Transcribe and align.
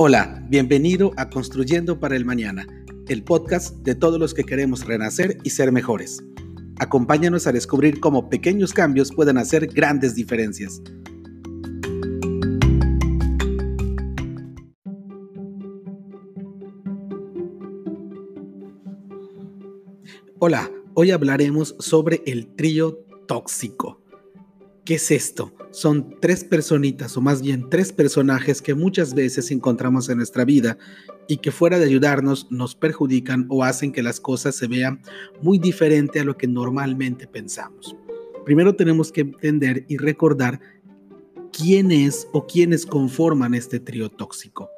Hola, 0.00 0.46
bienvenido 0.48 1.10
a 1.16 1.28
Construyendo 1.28 1.98
para 1.98 2.14
el 2.14 2.24
Mañana, 2.24 2.64
el 3.08 3.24
podcast 3.24 3.78
de 3.78 3.96
todos 3.96 4.20
los 4.20 4.32
que 4.32 4.44
queremos 4.44 4.86
renacer 4.86 5.38
y 5.42 5.50
ser 5.50 5.72
mejores. 5.72 6.22
Acompáñanos 6.78 7.48
a 7.48 7.52
descubrir 7.52 7.98
cómo 7.98 8.30
pequeños 8.30 8.72
cambios 8.72 9.10
pueden 9.12 9.38
hacer 9.38 9.66
grandes 9.66 10.14
diferencias. 10.14 10.80
Hola, 20.38 20.70
hoy 20.94 21.10
hablaremos 21.10 21.74
sobre 21.80 22.22
el 22.24 22.54
trío 22.54 23.04
tóxico. 23.26 24.00
¿Qué 24.88 24.94
es 24.94 25.10
esto? 25.10 25.52
Son 25.70 26.16
tres 26.18 26.44
personitas 26.44 27.14
o 27.18 27.20
más 27.20 27.42
bien 27.42 27.68
tres 27.68 27.92
personajes 27.92 28.62
que 28.62 28.74
muchas 28.74 29.12
veces 29.12 29.50
encontramos 29.50 30.08
en 30.08 30.16
nuestra 30.16 30.46
vida 30.46 30.78
y 31.28 31.36
que 31.36 31.52
fuera 31.52 31.78
de 31.78 31.84
ayudarnos 31.84 32.46
nos 32.50 32.74
perjudican 32.74 33.44
o 33.50 33.64
hacen 33.64 33.92
que 33.92 34.02
las 34.02 34.18
cosas 34.18 34.54
se 34.54 34.66
vean 34.66 35.02
muy 35.42 35.58
diferente 35.58 36.20
a 36.20 36.24
lo 36.24 36.38
que 36.38 36.46
normalmente 36.46 37.26
pensamos. 37.26 37.94
Primero 38.46 38.76
tenemos 38.76 39.12
que 39.12 39.20
entender 39.20 39.84
y 39.88 39.98
recordar 39.98 40.58
quién 41.52 41.92
es 41.92 42.26
o 42.32 42.46
quiénes 42.46 42.86
conforman 42.86 43.52
este 43.52 43.80
trío 43.80 44.08
tóxico. 44.08 44.70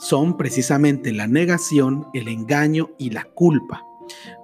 Son 0.00 0.36
precisamente 0.36 1.12
la 1.12 1.28
negación, 1.28 2.08
el 2.12 2.26
engaño 2.26 2.90
y 2.98 3.10
la 3.10 3.22
culpa. 3.22 3.84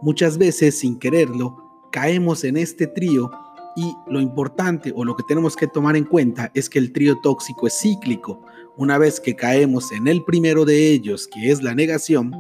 Muchas 0.02 0.38
veces 0.38 0.78
sin 0.78 1.00
quererlo 1.00 1.56
caemos 1.90 2.44
en 2.44 2.56
este 2.56 2.86
trío 2.86 3.32
y 3.76 3.94
lo 4.06 4.20
importante 4.20 4.92
o 4.94 5.04
lo 5.04 5.16
que 5.16 5.22
tenemos 5.26 5.56
que 5.56 5.66
tomar 5.66 5.96
en 5.96 6.04
cuenta 6.04 6.50
es 6.54 6.68
que 6.68 6.78
el 6.78 6.92
trío 6.92 7.18
tóxico 7.22 7.66
es 7.66 7.78
cíclico. 7.80 8.44
Una 8.76 8.98
vez 8.98 9.20
que 9.20 9.36
caemos 9.36 9.92
en 9.92 10.08
el 10.08 10.24
primero 10.24 10.64
de 10.64 10.90
ellos, 10.90 11.28
que 11.28 11.50
es 11.50 11.62
la 11.62 11.74
negación, 11.74 12.32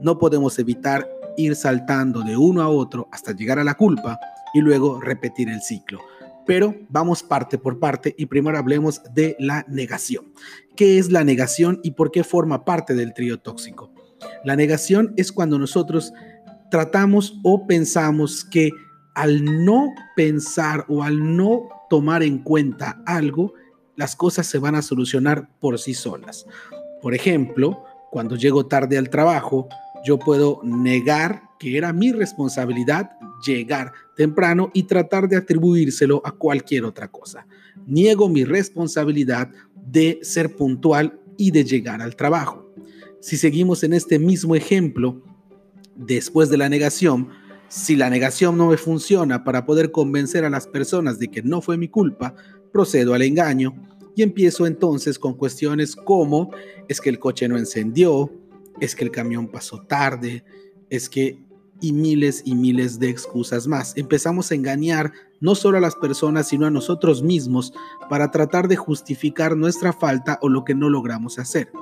no 0.00 0.18
podemos 0.18 0.58
evitar 0.58 1.08
ir 1.36 1.56
saltando 1.56 2.22
de 2.22 2.36
uno 2.36 2.62
a 2.62 2.68
otro 2.68 3.08
hasta 3.10 3.32
llegar 3.32 3.58
a 3.58 3.64
la 3.64 3.74
culpa 3.74 4.18
y 4.52 4.60
luego 4.60 5.00
repetir 5.00 5.48
el 5.48 5.62
ciclo. 5.62 6.00
Pero 6.46 6.74
vamos 6.88 7.22
parte 7.22 7.56
por 7.56 7.78
parte 7.78 8.14
y 8.18 8.26
primero 8.26 8.58
hablemos 8.58 9.02
de 9.14 9.34
la 9.38 9.64
negación. 9.68 10.32
¿Qué 10.76 10.98
es 10.98 11.10
la 11.10 11.24
negación 11.24 11.80
y 11.82 11.92
por 11.92 12.10
qué 12.10 12.22
forma 12.22 12.64
parte 12.64 12.94
del 12.94 13.14
trío 13.14 13.38
tóxico? 13.38 13.90
La 14.44 14.56
negación 14.56 15.14
es 15.16 15.32
cuando 15.32 15.58
nosotros 15.58 16.12
tratamos 16.70 17.38
o 17.42 17.66
pensamos 17.66 18.44
que 18.44 18.70
al 19.14 19.64
no 19.64 19.94
pensar 20.16 20.84
o 20.88 21.02
al 21.02 21.36
no 21.36 21.68
tomar 21.88 22.22
en 22.22 22.38
cuenta 22.38 23.02
algo, 23.06 23.54
las 23.96 24.16
cosas 24.16 24.46
se 24.46 24.58
van 24.58 24.74
a 24.74 24.82
solucionar 24.82 25.48
por 25.60 25.78
sí 25.78 25.94
solas. 25.94 26.46
Por 27.00 27.14
ejemplo, 27.14 27.84
cuando 28.10 28.36
llego 28.36 28.66
tarde 28.66 28.98
al 28.98 29.10
trabajo, 29.10 29.68
yo 30.04 30.18
puedo 30.18 30.60
negar 30.64 31.42
que 31.58 31.76
era 31.76 31.92
mi 31.92 32.12
responsabilidad 32.12 33.12
llegar 33.46 33.92
temprano 34.16 34.70
y 34.74 34.84
tratar 34.84 35.28
de 35.28 35.36
atribuírselo 35.36 36.22
a 36.24 36.32
cualquier 36.32 36.84
otra 36.84 37.08
cosa. 37.08 37.46
Niego 37.86 38.28
mi 38.28 38.44
responsabilidad 38.44 39.50
de 39.74 40.18
ser 40.22 40.56
puntual 40.56 41.20
y 41.36 41.50
de 41.50 41.64
llegar 41.64 42.02
al 42.02 42.16
trabajo. 42.16 42.70
Si 43.20 43.36
seguimos 43.36 43.82
en 43.84 43.92
este 43.92 44.18
mismo 44.18 44.54
ejemplo, 44.54 45.22
después 45.96 46.50
de 46.50 46.58
la 46.58 46.68
negación, 46.68 47.28
si 47.74 47.96
la 47.96 48.08
negación 48.08 48.56
no 48.56 48.68
me 48.68 48.76
funciona 48.76 49.42
para 49.42 49.66
poder 49.66 49.90
convencer 49.90 50.44
a 50.44 50.50
las 50.50 50.68
personas 50.68 51.18
de 51.18 51.26
que 51.26 51.42
no 51.42 51.60
fue 51.60 51.76
mi 51.76 51.88
culpa, 51.88 52.36
procedo 52.72 53.14
al 53.14 53.22
engaño 53.22 53.74
y 54.14 54.22
empiezo 54.22 54.68
entonces 54.68 55.18
con 55.18 55.34
cuestiones 55.34 55.96
como 55.96 56.50
es 56.88 57.00
que 57.00 57.10
el 57.10 57.18
coche 57.18 57.48
no 57.48 57.58
encendió, 57.58 58.30
es 58.80 58.94
que 58.94 59.02
el 59.02 59.10
camión 59.10 59.48
pasó 59.48 59.80
tarde, 59.80 60.44
es 60.88 61.08
que 61.08 61.42
y 61.80 61.92
miles 61.92 62.42
y 62.44 62.54
miles 62.54 63.00
de 63.00 63.10
excusas 63.10 63.66
más. 63.66 63.96
Empezamos 63.96 64.52
a 64.52 64.54
engañar 64.54 65.12
no 65.40 65.56
solo 65.56 65.78
a 65.78 65.80
las 65.80 65.96
personas, 65.96 66.46
sino 66.46 66.66
a 66.66 66.70
nosotros 66.70 67.24
mismos 67.24 67.72
para 68.08 68.30
tratar 68.30 68.68
de 68.68 68.76
justificar 68.76 69.56
nuestra 69.56 69.92
falta 69.92 70.38
o 70.42 70.48
lo 70.48 70.64
que 70.64 70.76
no 70.76 70.88
logramos 70.88 71.40
hacer. 71.40 71.72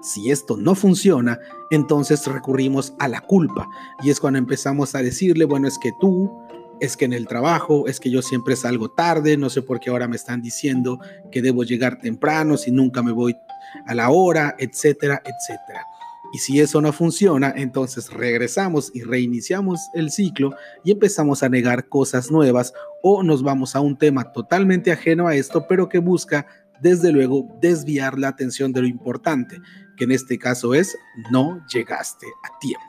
Si 0.00 0.30
esto 0.30 0.56
no 0.56 0.74
funciona, 0.74 1.38
entonces 1.70 2.26
recurrimos 2.26 2.94
a 2.98 3.08
la 3.08 3.20
culpa 3.20 3.68
y 4.02 4.10
es 4.10 4.20
cuando 4.20 4.38
empezamos 4.38 4.94
a 4.94 5.02
decirle, 5.02 5.44
bueno, 5.44 5.66
es 5.66 5.78
que 5.78 5.90
tú, 6.00 6.30
es 6.80 6.96
que 6.96 7.04
en 7.04 7.12
el 7.12 7.26
trabajo, 7.26 7.88
es 7.88 7.98
que 7.98 8.10
yo 8.10 8.22
siempre 8.22 8.54
salgo 8.54 8.90
tarde, 8.90 9.36
no 9.36 9.50
sé 9.50 9.62
por 9.62 9.80
qué 9.80 9.90
ahora 9.90 10.06
me 10.06 10.16
están 10.16 10.40
diciendo 10.40 11.00
que 11.32 11.42
debo 11.42 11.64
llegar 11.64 11.98
temprano, 11.98 12.56
si 12.56 12.70
nunca 12.70 13.02
me 13.02 13.12
voy 13.12 13.36
a 13.86 13.94
la 13.94 14.10
hora, 14.10 14.54
etcétera, 14.58 15.20
etcétera. 15.24 15.84
Y 16.32 16.38
si 16.38 16.60
eso 16.60 16.80
no 16.80 16.92
funciona, 16.92 17.52
entonces 17.56 18.12
regresamos 18.12 18.90
y 18.94 19.02
reiniciamos 19.02 19.80
el 19.94 20.10
ciclo 20.10 20.54
y 20.84 20.92
empezamos 20.92 21.42
a 21.42 21.48
negar 21.48 21.88
cosas 21.88 22.30
nuevas 22.30 22.74
o 23.02 23.22
nos 23.22 23.42
vamos 23.42 23.74
a 23.74 23.80
un 23.80 23.96
tema 23.96 24.32
totalmente 24.32 24.92
ajeno 24.92 25.26
a 25.26 25.34
esto, 25.34 25.66
pero 25.66 25.88
que 25.88 25.98
busca 25.98 26.46
desde 26.80 27.12
luego 27.12 27.58
desviar 27.60 28.18
la 28.18 28.28
atención 28.28 28.72
de 28.72 28.82
lo 28.82 28.86
importante, 28.86 29.60
que 29.98 30.04
en 30.04 30.12
este 30.12 30.38
caso 30.38 30.72
es 30.74 30.96
no 31.30 31.66
llegaste 31.66 32.26
a 32.42 32.58
tiempo. 32.58 32.87